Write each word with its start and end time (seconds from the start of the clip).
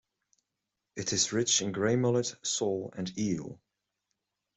It 0.95 1.13
is 1.13 1.31
rich 1.31 1.61
in 1.61 1.71
grey 1.73 1.95
mullet, 1.95 2.33
sole, 2.41 2.91
and 2.97 3.15
eel. 3.19 3.59